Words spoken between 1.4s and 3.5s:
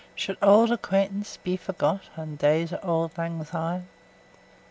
forgot, And days o' lang